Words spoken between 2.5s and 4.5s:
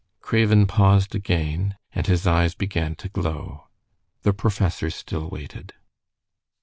began to glow. The